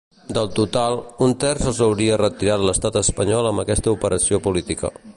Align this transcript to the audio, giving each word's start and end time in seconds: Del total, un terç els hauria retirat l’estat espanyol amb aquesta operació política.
Del 0.35 0.47
total, 0.59 0.97
un 1.27 1.35
terç 1.43 1.67
els 1.73 1.83
hauria 1.87 2.17
retirat 2.23 2.65
l’estat 2.71 3.01
espanyol 3.05 3.51
amb 3.51 3.67
aquesta 3.67 3.97
operació 3.97 4.43
política. 4.51 4.97